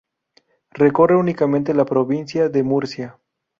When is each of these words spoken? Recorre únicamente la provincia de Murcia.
Recorre 0.71 1.15
únicamente 1.15 1.75
la 1.75 1.85
provincia 1.85 2.49
de 2.49 2.63
Murcia. 2.63 3.19